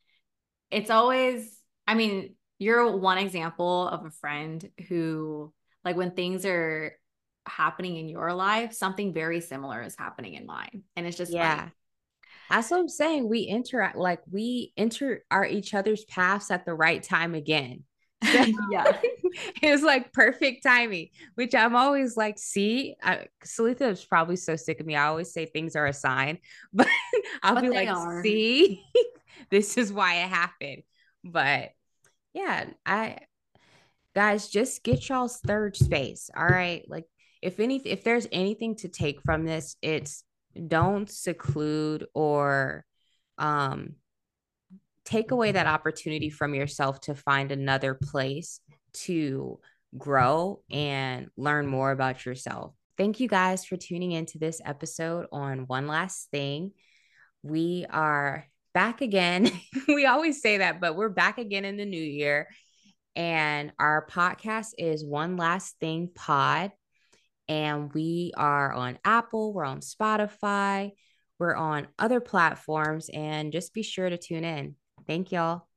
it's 0.71 0.89
always, 0.89 1.59
I 1.87 1.93
mean, 1.93 2.35
you're 2.59 2.95
one 2.97 3.17
example 3.17 3.87
of 3.87 4.05
a 4.05 4.11
friend 4.11 4.67
who, 4.87 5.53
like, 5.83 5.95
when 5.95 6.11
things 6.11 6.45
are 6.45 6.93
happening 7.47 7.97
in 7.97 8.09
your 8.09 8.33
life, 8.33 8.73
something 8.73 9.13
very 9.13 9.41
similar 9.41 9.81
is 9.81 9.95
happening 9.97 10.33
in 10.33 10.45
mine. 10.45 10.83
And 10.95 11.05
it's 11.05 11.17
just, 11.17 11.31
yeah. 11.31 11.57
Funny. 11.59 11.71
That's 12.49 12.71
what 12.71 12.79
I'm 12.79 12.89
saying. 12.89 13.29
We 13.29 13.41
interact, 13.41 13.97
like, 13.97 14.21
we 14.31 14.73
enter 14.77 15.23
our 15.29 15.45
each 15.45 15.73
other's 15.73 16.05
paths 16.05 16.49
at 16.49 16.65
the 16.65 16.73
right 16.73 17.03
time 17.03 17.35
again. 17.35 17.83
yeah. 18.23 18.97
it 19.61 19.71
was 19.71 19.83
like 19.83 20.11
perfect 20.13 20.63
timing, 20.63 21.09
which 21.35 21.53
I'm 21.53 21.75
always 21.75 22.17
like, 22.17 22.39
see, 22.39 22.95
I, 23.03 23.27
Salitha 23.45 23.91
is 23.91 24.03
probably 24.03 24.37
so 24.37 24.55
sick 24.55 24.79
of 24.79 24.85
me. 24.85 24.95
I 24.95 25.07
always 25.07 25.31
say 25.31 25.45
things 25.45 25.75
are 25.75 25.85
a 25.85 25.93
sign, 25.93 26.39
but 26.73 26.87
I'll 27.43 27.55
but 27.55 27.63
be 27.63 27.69
like, 27.69 27.89
are. 27.89 28.23
see, 28.23 28.83
this 29.49 29.77
is 29.77 29.91
why 29.91 30.15
it 30.15 30.29
happened. 30.29 30.83
But 31.23 31.71
yeah, 32.33 32.65
I 32.85 33.17
guys 34.15 34.47
just 34.47 34.83
get 34.83 35.07
y'all's 35.09 35.37
third 35.37 35.75
space. 35.75 36.29
All 36.35 36.45
right. 36.45 36.83
Like 36.87 37.05
if 37.41 37.59
any 37.59 37.77
if 37.77 38.03
there's 38.03 38.27
anything 38.31 38.75
to 38.77 38.89
take 38.89 39.21
from 39.21 39.45
this, 39.45 39.75
it's 39.81 40.23
don't 40.67 41.09
seclude 41.09 42.07
or 42.13 42.85
um 43.37 43.93
take 45.05 45.31
away 45.31 45.51
that 45.51 45.67
opportunity 45.67 46.29
from 46.29 46.53
yourself 46.53 46.99
to 46.99 47.15
find 47.15 47.51
another 47.51 47.93
place 47.93 48.59
to 48.93 49.59
grow 49.97 50.61
and 50.69 51.29
learn 51.37 51.65
more 51.65 51.91
about 51.91 52.25
yourself. 52.25 52.73
Thank 52.97 53.19
you 53.19 53.27
guys 53.27 53.63
for 53.63 53.77
tuning 53.77 54.11
into 54.11 54.37
this 54.37 54.59
episode 54.65 55.27
on 55.31 55.67
One 55.67 55.87
Last 55.87 56.29
Thing. 56.31 56.71
We 57.43 57.85
are 57.89 58.47
back 58.77 59.01
again. 59.01 59.49
we 59.87 60.05
always 60.05 60.39
say 60.39 60.59
that, 60.59 60.79
but 60.79 60.95
we're 60.95 61.09
back 61.09 61.39
again 61.39 61.65
in 61.65 61.77
the 61.77 61.85
new 61.85 61.99
year. 61.99 62.47
And 63.15 63.71
our 63.79 64.05
podcast 64.05 64.73
is 64.77 65.03
One 65.03 65.35
Last 65.35 65.79
Thing 65.79 66.11
Pod. 66.13 66.71
And 67.47 67.91
we 67.91 68.33
are 68.37 68.71
on 68.71 68.99
Apple, 69.03 69.51
we're 69.51 69.65
on 69.65 69.79
Spotify, 69.79 70.91
we're 71.39 71.55
on 71.55 71.87
other 71.97 72.19
platforms. 72.19 73.09
And 73.11 73.51
just 73.51 73.73
be 73.73 73.81
sure 73.81 74.07
to 74.07 74.17
tune 74.19 74.43
in. 74.43 74.75
Thank 75.07 75.31
y'all. 75.31 75.67